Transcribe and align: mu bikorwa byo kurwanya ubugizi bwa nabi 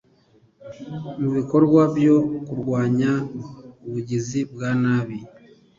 mu 1.19 1.29
bikorwa 1.37 1.81
byo 1.95 2.15
kurwanya 2.45 3.11
ubugizi 3.85 4.39
bwa 4.51 4.69
nabi 4.83 5.17